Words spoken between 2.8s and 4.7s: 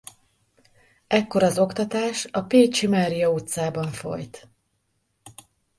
Mária utcában folyt.